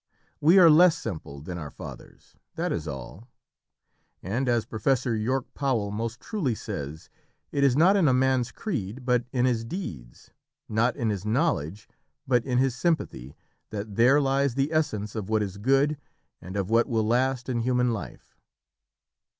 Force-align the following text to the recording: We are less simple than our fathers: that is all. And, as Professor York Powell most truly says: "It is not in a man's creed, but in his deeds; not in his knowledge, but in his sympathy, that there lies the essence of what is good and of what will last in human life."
We 0.39 0.57
are 0.57 0.71
less 0.71 0.97
simple 0.97 1.41
than 1.41 1.59
our 1.59 1.69
fathers: 1.69 2.35
that 2.55 2.71
is 2.71 2.87
all. 2.87 3.27
And, 4.23 4.49
as 4.49 4.65
Professor 4.65 5.15
York 5.15 5.45
Powell 5.53 5.91
most 5.91 6.19
truly 6.19 6.55
says: 6.55 7.11
"It 7.51 7.63
is 7.63 7.77
not 7.77 7.95
in 7.95 8.07
a 8.07 8.11
man's 8.11 8.51
creed, 8.51 9.05
but 9.05 9.25
in 9.31 9.45
his 9.45 9.63
deeds; 9.63 10.31
not 10.67 10.95
in 10.95 11.11
his 11.11 11.23
knowledge, 11.23 11.87
but 12.25 12.43
in 12.47 12.57
his 12.57 12.75
sympathy, 12.75 13.35
that 13.69 13.95
there 13.95 14.19
lies 14.19 14.55
the 14.55 14.73
essence 14.73 15.13
of 15.13 15.29
what 15.29 15.43
is 15.43 15.59
good 15.59 15.99
and 16.41 16.57
of 16.57 16.71
what 16.71 16.87
will 16.89 17.05
last 17.05 17.47
in 17.47 17.59
human 17.59 17.93
life." 17.93 18.35